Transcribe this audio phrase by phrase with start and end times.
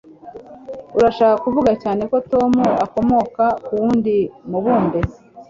[0.97, 2.51] Urashaka kuvuga cyane ko Tom
[2.85, 4.15] akomoka kuwundi
[4.49, 4.99] mubumbe?